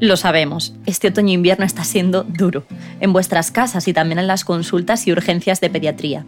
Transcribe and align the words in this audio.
Lo 0.00 0.16
sabemos, 0.16 0.74
este 0.86 1.08
otoño-invierno 1.08 1.64
está 1.64 1.82
siendo 1.82 2.22
duro, 2.22 2.64
en 3.00 3.12
vuestras 3.12 3.50
casas 3.50 3.88
y 3.88 3.92
también 3.92 4.20
en 4.20 4.28
las 4.28 4.44
consultas 4.44 5.04
y 5.08 5.12
urgencias 5.12 5.60
de 5.60 5.70
pediatría. 5.70 6.24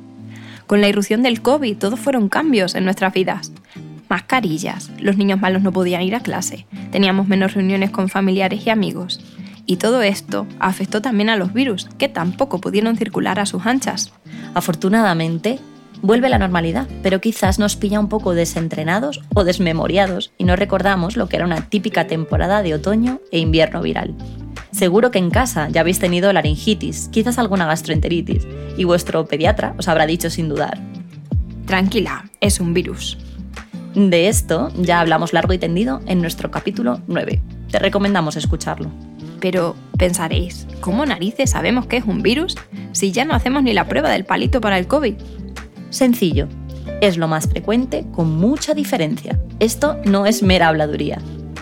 Con 0.66 0.80
la 0.80 0.88
irrupción 0.88 1.23
del 1.23 1.41
COVID, 1.41 1.77
todos 1.77 2.01
fueron 2.01 2.28
cambios 2.28 2.75
en 2.75 2.83
nuestras 2.84 3.12
vidas. 3.12 3.52
Mascarillas, 4.09 4.91
los 4.98 5.16
niños 5.16 5.41
malos 5.41 5.62
no 5.62 5.70
podían 5.70 6.02
ir 6.02 6.16
a 6.16 6.20
clase, 6.20 6.66
teníamos 6.91 7.28
menos 7.28 7.55
reuniones 7.55 7.91
con 7.91 8.09
familiares 8.09 8.66
y 8.66 8.70
amigos. 8.70 9.20
Y 9.66 9.77
todo 9.77 10.02
esto 10.02 10.48
afectó 10.59 11.00
también 11.00 11.28
a 11.28 11.37
los 11.37 11.52
virus, 11.52 11.89
que 11.97 12.09
tampoco 12.09 12.61
pudieron 12.61 12.97
circular 12.97 13.39
a 13.39 13.47
sus 13.47 13.66
anchas. 13.66 14.12
Afortunadamente, 14.55 15.61
vuelve 16.03 16.29
la 16.29 16.39
normalidad, 16.39 16.89
pero 17.03 17.21
quizás 17.21 17.59
nos 17.59 17.77
pilla 17.77 18.01
un 18.01 18.09
poco 18.09 18.35
desentrenados 18.35 19.23
o 19.35 19.45
desmemoriados 19.45 20.33
y 20.39 20.45
no 20.45 20.57
recordamos 20.57 21.17
lo 21.17 21.29
que 21.29 21.37
era 21.37 21.45
una 21.45 21.69
típica 21.69 22.07
temporada 22.07 22.63
de 22.63 22.75
otoño 22.75 23.21
e 23.31 23.39
invierno 23.39 23.83
viral. 23.83 24.15
Seguro 24.73 25.11
que 25.11 25.19
en 25.19 25.31
casa 25.31 25.69
ya 25.69 25.81
habéis 25.81 25.98
tenido 25.98 26.33
laringitis, 26.33 27.09
quizás 27.09 27.39
alguna 27.39 27.67
gastroenteritis, 27.67 28.47
y 28.77 28.84
vuestro 28.84 29.27
pediatra 29.27 29.75
os 29.79 29.89
habrá 29.89 30.07
dicho 30.07 30.31
sin 30.31 30.48
dudar. 30.48 30.79
Tranquila, 31.67 32.31
es 32.41 32.61
un 32.61 32.73
virus. 32.73 33.19
De 33.95 34.29
esto 34.29 34.70
ya 34.77 35.01
hablamos 35.01 35.33
largo 35.33 35.53
y 35.53 35.59
tendido 35.59 36.01
en 36.07 36.20
nuestro 36.20 36.51
capítulo 36.51 37.01
9. 37.09 37.42
Te 37.70 37.79
recomendamos 37.79 38.37
escucharlo. 38.37 38.91
Pero 39.41 39.75
pensaréis, 39.98 40.67
¿cómo 40.81 41.07
narices 41.07 41.51
sabemos 41.51 41.87
que 41.87 41.97
es 41.97 42.05
un 42.05 42.23
virus 42.23 42.57
si 42.92 43.11
ya 43.11 43.25
no 43.25 43.35
hacemos 43.35 43.62
ni 43.62 43.73
la 43.73 43.89
prueba 43.89 44.11
del 44.11 44.25
palito 44.25 44.61
para 44.61 44.79
el 44.79 44.87
COVID? 44.87 45.14
Sencillo. 45.91 46.48
Es 47.00 47.16
lo 47.16 47.28
más 47.28 47.48
frecuente 47.48 48.06
con 48.12 48.30
mucha 48.36 48.74
diferencia. 48.74 49.38
Esto 49.58 49.96
no 50.05 50.27
es 50.27 50.42
mera 50.42 50.69
habladuría. 50.69 51.19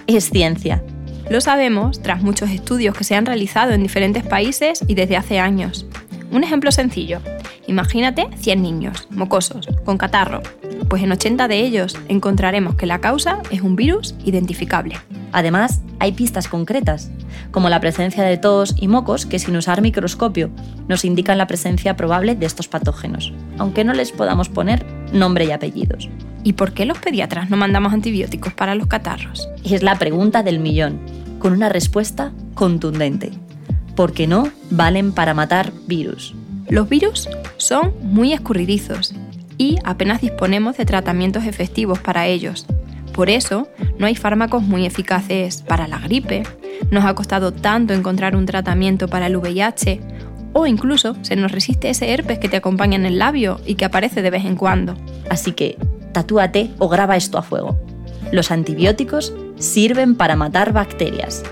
Es 0.07 0.31
ciencia. 0.31 0.83
Lo 1.29 1.41
sabemos 1.41 2.01
tras 2.01 2.23
muchos 2.23 2.51
estudios 2.51 2.97
que 2.97 3.05
se 3.05 3.15
han 3.15 3.27
realizado 3.27 3.73
en 3.73 3.83
diferentes 3.83 4.25
países 4.25 4.85
y 4.87 4.95
desde 4.95 5.17
hace 5.17 5.39
años. 5.39 5.87
Un 6.31 6.45
ejemplo 6.45 6.73
sencillo. 6.73 7.21
Imagínate 7.67 8.29
100 8.37 8.63
niños, 8.63 9.09
mocosos, 9.11 9.69
con 9.85 9.99
catarro. 9.99 10.43
Pues 10.89 11.03
en 11.03 11.13
80 11.13 11.49
de 11.49 11.61
ellos 11.61 11.97
encontraremos 12.09 12.75
que 12.75 12.87
la 12.87 13.01
causa 13.01 13.43
es 13.51 13.61
un 13.61 13.77
virus 13.77 14.15
identificable. 14.25 14.97
Además, 15.33 15.83
hay 15.99 16.13
pistas 16.13 16.49
concretas, 16.49 17.11
como 17.51 17.69
la 17.69 17.81
presencia 17.81 18.25
de 18.25 18.39
tos 18.39 18.75
y 18.79 18.89
mocos 18.89 19.27
que 19.27 19.39
sin 19.39 19.55
usar 19.57 19.83
microscopio 19.83 20.51
nos 20.89 21.05
indican 21.05 21.37
la 21.37 21.47
presencia 21.47 21.95
probable 21.95 22.37
de 22.37 22.47
estos 22.47 22.69
patógenos, 22.69 23.35
aunque 23.59 23.85
no 23.85 23.93
les 23.93 24.13
podamos 24.13 24.49
poner 24.49 24.87
nombre 25.13 25.45
y 25.45 25.51
apellidos. 25.51 26.09
¿Y 26.43 26.55
por 26.55 26.73
qué 26.73 26.87
los 26.87 26.99
pediatras 26.99 27.51
no 27.51 27.59
mandamos 27.59 27.93
antibióticos 27.93 28.55
para 28.55 28.75
los 28.75 28.87
catarros? 28.87 29.47
Es 29.65 29.83
la 29.83 29.97
pregunta 29.99 30.43
del 30.43 30.59
millón, 30.59 31.01
con 31.39 31.53
una 31.53 31.69
respuesta 31.69 32.33
contundente. 32.55 33.33
Porque 33.95 34.27
no 34.27 34.51
valen 34.71 35.13
para 35.13 35.35
matar 35.35 35.71
virus. 35.87 36.35
Los 36.71 36.89
virus 36.89 37.29
son 37.59 37.93
muy 38.03 38.33
escurridizos 38.33 39.15
y 39.59 39.79
apenas 39.85 40.21
disponemos 40.21 40.77
de 40.77 40.87
tratamientos 40.87 41.45
efectivos 41.45 41.99
para 41.99 42.27
ellos. 42.27 42.67
Por 43.13 43.29
eso, 43.29 43.69
no 43.99 44.07
hay 44.07 44.15
fármacos 44.15 44.63
muy 44.63 44.87
eficaces 44.87 45.63
para 45.63 45.89
la 45.89 45.99
gripe, 45.99 46.45
nos 46.91 47.05
ha 47.05 47.15
costado 47.15 47.53
tanto 47.53 47.93
encontrar 47.93 48.37
un 48.37 48.47
tratamiento 48.47 49.09
para 49.09 49.27
el 49.27 49.37
VIH 49.37 50.01
o 50.53 50.67
incluso 50.67 51.17
se 51.23 51.37
nos 51.37 51.53
resiste 51.53 51.91
ese 51.91 52.11
herpes 52.13 52.39
que 52.39 52.49
te 52.49 52.57
acompaña 52.57 52.97
en 52.97 53.07
el 53.07 53.19
labio 53.19 53.61
y 53.67 53.75
que 53.75 53.85
aparece 53.85 54.23
de 54.23 54.31
vez 54.31 54.45
en 54.45 54.57
cuando. 54.57 54.97
Así 55.29 55.53
que 55.53 55.77
tatúate 56.13 56.71
o 56.79 56.89
graba 56.89 57.17
esto 57.17 57.39
a 57.39 57.43
fuego. 57.43 57.79
Los 58.33 58.51
antibióticos 58.51 59.35
sirven 59.59 60.15
para 60.15 60.37
matar 60.37 60.73
bacterias, 60.73 61.43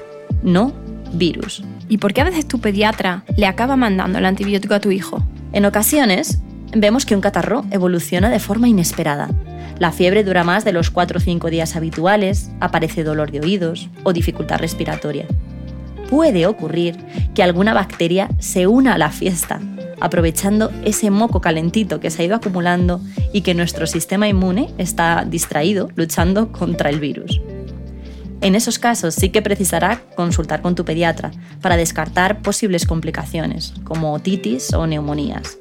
no 0.43 0.73
virus. 1.13 1.65
¿Y 1.89 1.99
por 1.99 2.13
qué 2.13 2.21
a 2.21 2.25
veces 2.25 2.47
tu 2.47 2.61
pediatra 2.61 3.25
le 3.37 3.47
acaba 3.47 3.77
mandando 3.77 4.19
el 4.19 4.27
antibiótico 4.27 4.75
a 4.75 4.81
tu 4.81 4.91
hijo? 4.91 5.23
En 5.53 5.65
ocasiones, 5.65 6.41
vemos 6.81 7.07
que 7.07 7.15
un 7.15 7.21
catarro 7.21 7.65
evoluciona 7.71 8.31
de 8.31 8.39
forma 8.39 8.69
inesperada. 8.69 9.31
La 9.79 9.93
fiebre 9.93 10.25
dura 10.25 10.45
más 10.45 10.65
de 10.65 10.73
los 10.73 10.91
4 10.91 11.19
o 11.19 11.21
5 11.21 11.51
días 11.51 11.77
habituales, 11.77 12.51
aparece 12.61 13.05
dolor 13.05 13.31
de 13.31 13.41
oídos 13.41 13.89
o 14.05 14.13
dificultad 14.13 14.59
respiratoria. 14.59 15.27
Puede 16.09 16.47
ocurrir 16.47 16.97
que 17.35 17.43
alguna 17.43 17.75
bacteria 17.75 18.29
se 18.39 18.67
una 18.67 18.95
a 18.95 18.99
la 18.99 19.11
fiesta, 19.11 19.61
aprovechando 20.01 20.71
ese 20.85 21.11
moco 21.11 21.41
calentito 21.41 22.01
que 22.01 22.11
se 22.11 22.23
ha 22.23 22.25
ido 22.27 22.37
acumulando 22.37 23.01
y 23.33 23.41
que 23.41 23.55
nuestro 23.55 23.87
sistema 23.87 24.29
inmune 24.29 24.73
está 24.79 25.25
distraído 25.29 25.89
luchando 25.97 26.53
contra 26.53 26.91
el 26.91 27.01
virus. 27.01 27.41
En 28.41 28.55
esos 28.55 28.79
casos 28.79 29.15
sí 29.15 29.31
que 29.31 29.43
precisará 29.43 30.03
consultar 30.15 30.63
con 30.63 30.75
tu 30.75 30.85
pediatra 30.85 31.31
para 31.63 31.77
descartar 31.77 32.43
posibles 32.43 32.87
complicaciones, 32.87 33.73
como 33.85 34.13
otitis 34.13 34.73
o 34.75 34.87
neumonías. 34.87 35.59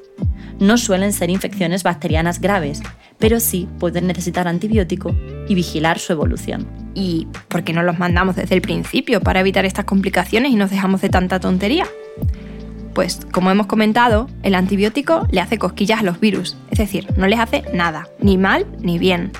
No 0.58 0.78
suelen 0.78 1.12
ser 1.12 1.30
infecciones 1.30 1.82
bacterianas 1.82 2.40
graves, 2.40 2.82
pero 3.18 3.40
sí 3.40 3.68
pueden 3.78 4.06
necesitar 4.06 4.48
antibiótico 4.48 5.14
y 5.48 5.54
vigilar 5.54 5.98
su 5.98 6.12
evolución. 6.12 6.66
¿Y 6.94 7.28
por 7.48 7.62
qué 7.62 7.72
no 7.72 7.82
los 7.82 7.98
mandamos 7.98 8.36
desde 8.36 8.54
el 8.54 8.62
principio 8.62 9.20
para 9.20 9.40
evitar 9.40 9.64
estas 9.64 9.84
complicaciones 9.84 10.52
y 10.52 10.56
nos 10.56 10.70
dejamos 10.70 11.02
de 11.02 11.10
tanta 11.10 11.40
tontería? 11.40 11.86
Pues, 12.94 13.20
como 13.30 13.50
hemos 13.50 13.66
comentado, 13.66 14.30
el 14.42 14.54
antibiótico 14.54 15.26
le 15.30 15.42
hace 15.42 15.58
cosquillas 15.58 16.00
a 16.00 16.02
los 16.02 16.18
virus, 16.18 16.56
es 16.70 16.78
decir, 16.78 17.06
no 17.18 17.26
les 17.26 17.38
hace 17.38 17.62
nada, 17.74 18.08
ni 18.20 18.38
mal 18.38 18.66
ni 18.80 18.98
bien. 18.98 19.32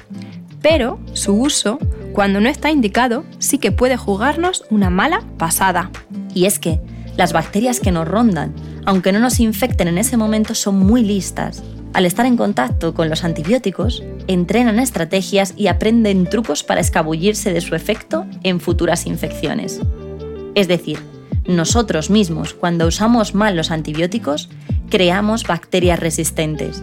Pero 0.60 1.00
su 1.14 1.32
uso, 1.32 1.78
cuando 2.12 2.40
no 2.40 2.50
está 2.50 2.70
indicado, 2.70 3.24
sí 3.38 3.56
que 3.56 3.72
puede 3.72 3.96
jugarnos 3.96 4.64
una 4.68 4.90
mala 4.90 5.22
pasada. 5.38 5.90
Y 6.34 6.44
es 6.44 6.58
que 6.58 6.80
las 7.16 7.32
bacterias 7.32 7.80
que 7.80 7.92
nos 7.92 8.06
rondan, 8.06 8.52
aunque 8.86 9.12
no 9.12 9.18
nos 9.18 9.40
infecten 9.40 9.88
en 9.88 9.98
ese 9.98 10.16
momento, 10.16 10.54
son 10.54 10.78
muy 10.78 11.02
listas. 11.02 11.62
Al 11.92 12.06
estar 12.06 12.24
en 12.24 12.36
contacto 12.36 12.94
con 12.94 13.10
los 13.10 13.24
antibióticos, 13.24 14.02
entrenan 14.28 14.78
estrategias 14.78 15.54
y 15.56 15.66
aprenden 15.66 16.26
trucos 16.26 16.62
para 16.62 16.80
escabullirse 16.80 17.52
de 17.52 17.60
su 17.60 17.74
efecto 17.74 18.26
en 18.44 18.60
futuras 18.60 19.06
infecciones. 19.06 19.80
Es 20.54 20.68
decir, 20.68 21.00
nosotros 21.46 22.10
mismos, 22.10 22.54
cuando 22.54 22.86
usamos 22.86 23.34
mal 23.34 23.56
los 23.56 23.70
antibióticos, 23.70 24.48
creamos 24.88 25.44
bacterias 25.44 25.98
resistentes. 25.98 26.82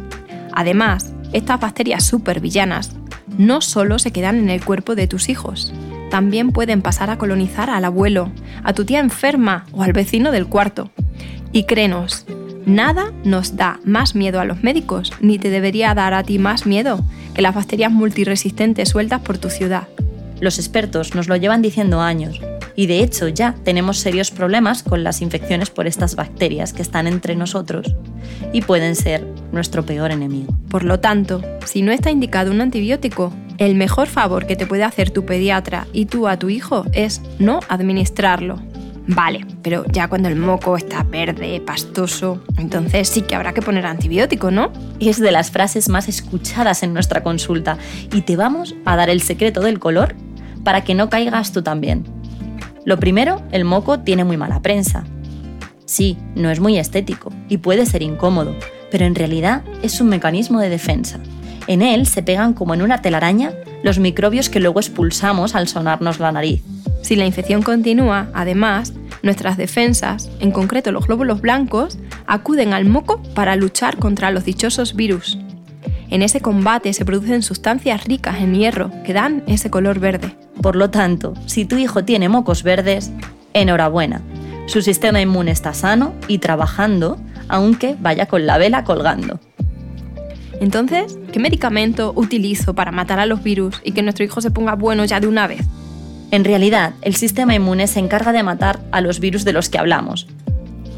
Además, 0.51 1.13
estas 1.31 1.59
bacterias 1.59 2.03
supervillanas 2.03 2.91
no 3.37 3.61
solo 3.61 3.97
se 3.97 4.11
quedan 4.11 4.37
en 4.37 4.49
el 4.49 4.63
cuerpo 4.63 4.95
de 4.95 5.07
tus 5.07 5.29
hijos, 5.29 5.73
también 6.13 6.51
pueden 6.51 6.83
pasar 6.83 7.09
a 7.09 7.17
colonizar 7.17 7.71
al 7.71 7.85
abuelo, 7.85 8.29
a 8.63 8.73
tu 8.73 8.85
tía 8.85 8.99
enferma 8.99 9.65
o 9.71 9.81
al 9.81 9.93
vecino 9.93 10.31
del 10.31 10.45
cuarto. 10.45 10.91
Y 11.53 11.65
créenos, 11.65 12.25
nada 12.65 13.13
nos 13.23 13.55
da 13.55 13.79
más 13.85 14.15
miedo 14.15 14.39
a 14.39 14.45
los 14.45 14.63
médicos, 14.63 15.13
ni 15.21 15.37
te 15.37 15.51
debería 15.51 15.93
dar 15.93 16.15
a 16.15 16.23
ti 16.23 16.39
más 16.39 16.65
miedo 16.65 16.99
que 17.35 17.43
las 17.43 17.53
bacterias 17.53 17.91
multiresistentes 17.91 18.89
sueltas 18.89 19.21
por 19.21 19.37
tu 19.37 19.51
ciudad. 19.51 19.87
Los 20.39 20.57
expertos 20.57 21.13
nos 21.13 21.27
lo 21.27 21.35
llevan 21.35 21.61
diciendo 21.61 22.01
años, 22.01 22.41
y 22.75 22.88
de 22.88 23.03
hecho 23.03 23.27
ya 23.27 23.53
tenemos 23.63 24.00
serios 24.00 24.31
problemas 24.31 24.81
con 24.81 25.03
las 25.03 25.21
infecciones 25.21 25.69
por 25.69 25.85
estas 25.85 26.15
bacterias 26.15 26.73
que 26.73 26.81
están 26.81 27.05
entre 27.05 27.35
nosotros 27.35 27.95
y 28.51 28.61
pueden 28.61 28.95
ser 28.95 29.23
nuestro 29.51 29.85
peor 29.85 30.11
enemigo. 30.11 30.57
Por 30.69 30.83
lo 30.83 30.99
tanto, 30.99 31.41
si 31.65 31.83
no 31.83 31.91
está 31.91 32.09
indicado 32.09 32.51
un 32.51 32.61
antibiótico, 32.61 33.31
el 33.59 33.75
mejor 33.75 34.07
favor 34.07 34.47
que 34.47 34.56
te 34.56 34.65
puede 34.65 34.83
hacer 34.83 35.11
tu 35.11 35.23
pediatra 35.23 35.85
y 35.94 36.07
tú 36.07 36.27
a 36.27 36.38
tu 36.38 36.49
hijo 36.49 36.85
es 36.94 37.21
no 37.38 37.59
administrarlo. 37.69 38.59
Vale, 39.05 39.45
pero 39.61 39.83
ya 39.91 40.07
cuando 40.07 40.29
el 40.29 40.38
moco 40.38 40.77
está 40.77 41.03
verde, 41.03 41.61
pastoso, 41.65 42.41
entonces 42.57 43.09
sí 43.09 43.21
que 43.21 43.35
habrá 43.35 43.53
que 43.53 43.61
poner 43.61 43.85
antibiótico, 43.85 44.50
¿no? 44.50 44.71
Es 45.00 45.19
de 45.19 45.31
las 45.31 45.51
frases 45.51 45.89
más 45.89 46.07
escuchadas 46.07 46.83
en 46.83 46.94
nuestra 46.94 47.21
consulta 47.21 47.77
y 48.13 48.21
te 48.21 48.38
vamos 48.38 48.75
a 48.85 48.95
dar 48.95 49.09
el 49.09 49.21
secreto 49.21 49.59
del 49.59 49.79
color 49.79 50.15
para 50.63 50.85
que 50.85 50.95
no 50.95 51.09
caigas 51.09 51.51
tú 51.51 51.61
también. 51.61 52.05
Lo 52.85 52.97
primero, 52.97 53.41
el 53.51 53.65
moco 53.65 54.00
tiene 54.00 54.23
muy 54.23 54.38
mala 54.38 54.61
prensa. 54.61 55.03
Sí, 55.85 56.17
no 56.35 56.49
es 56.49 56.61
muy 56.61 56.77
estético 56.77 57.31
y 57.49 57.57
puede 57.57 57.85
ser 57.85 58.03
incómodo, 58.03 58.56
pero 58.89 59.06
en 59.06 59.15
realidad 59.15 59.63
es 59.81 59.99
un 59.99 60.07
mecanismo 60.07 60.59
de 60.59 60.69
defensa. 60.69 61.19
En 61.67 61.81
él 61.81 62.07
se 62.07 62.23
pegan 62.23 62.53
como 62.53 62.73
en 62.73 62.81
una 62.81 63.01
telaraña 63.01 63.51
los 63.83 63.99
microbios 63.99 64.49
que 64.49 64.61
luego 64.61 64.79
expulsamos 64.79 65.56
al 65.56 65.67
sonarnos 65.67 66.19
la 66.19 66.31
nariz. 66.31 66.63
Si 67.03 67.17
la 67.17 67.25
infección 67.25 67.61
continúa, 67.61 68.29
además, 68.33 68.94
nuestras 69.23 69.57
defensas, 69.57 70.31
en 70.39 70.51
concreto 70.51 70.94
los 70.94 71.05
glóbulos 71.05 71.41
blancos, 71.41 72.00
acuden 72.27 72.73
al 72.73 72.85
moco 72.85 73.21
para 73.35 73.57
luchar 73.57 73.97
contra 73.97 74.31
los 74.31 74.45
dichosos 74.45 74.95
virus. 74.95 75.38
En 76.09 76.23
ese 76.23 76.39
combate 76.39 76.94
se 76.94 77.03
producen 77.03 77.44
sustancias 77.44 78.05
ricas 78.05 78.39
en 78.39 78.55
hierro 78.55 78.89
que 79.03 79.11
dan 79.11 79.44
ese 79.47 79.69
color 79.69 80.00
verde. 80.00 80.38
Por 80.61 80.77
lo 80.77 80.91
tanto, 80.91 81.33
si 81.45 81.65
tu 81.65 81.77
hijo 81.77 82.05
tiene 82.05 82.29
mocos 82.29 82.63
verdes, 82.63 83.11
enhorabuena. 83.53 84.21
Su 84.67 84.81
sistema 84.81 85.19
inmune 85.19 85.51
está 85.51 85.73
sano 85.73 86.13
y 86.29 86.38
trabajando, 86.38 87.19
aunque 87.49 87.97
vaya 87.99 88.27
con 88.27 88.45
la 88.45 88.57
vela 88.57 88.85
colgando. 88.85 89.41
Entonces, 90.61 91.19
¿qué 91.33 91.39
medicamento 91.39 92.13
utilizo 92.15 92.73
para 92.73 92.94
matar 92.94 93.19
a 93.19 93.25
los 93.25 93.44
virus 93.44 93.81
y 93.83 93.91
que 93.91 94.03
nuestro 94.03 94.23
hijo 94.23 94.39
se 94.39 94.51
ponga 94.51 94.75
bueno 94.75 95.03
ya 95.03 95.19
de 95.19 95.27
una 95.27 95.47
vez? 95.47 95.67
En 96.33 96.45
realidad, 96.45 96.94
el 97.03 97.15
sistema 97.15 97.53
inmune 97.53 97.85
se 97.85 98.00
encarga 98.00 98.31
de 98.31 98.41
matar 98.41 98.80
a 98.91 99.01
los 99.01 99.19
virus 99.19 99.45
de 99.45 99.53
los 99.53 99.69
que 99.69 99.77
hablamos. 99.77 100.25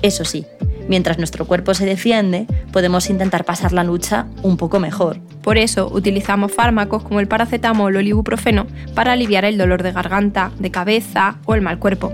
Eso 0.01 0.23
sí, 0.23 0.45
mientras 0.87 1.17
nuestro 1.17 1.43
cuerpo 1.43 1.73
se 1.73 1.85
defiende, 1.85 2.47
podemos 2.71 3.09
intentar 3.09 3.43
pasar 3.43 3.73
la 3.73 3.83
lucha 3.83 4.27
un 4.43 4.55
poco 4.55 4.79
mejor. 4.79 5.19
Por 5.41 5.57
eso 5.57 5.89
utilizamos 5.91 6.53
fármacos 6.53 7.03
como 7.03 7.19
el 7.19 7.27
paracetamol 7.27 7.93
o 7.93 7.99
el 7.99 8.07
ibuprofeno 8.07 8.65
para 8.93 9.11
aliviar 9.11 9.43
el 9.43 9.57
dolor 9.57 9.83
de 9.83 9.91
garganta, 9.91 10.53
de 10.57 10.71
cabeza 10.71 11.35
o 11.43 11.53
el 11.53 11.61
mal 11.61 11.79
cuerpo. 11.79 12.13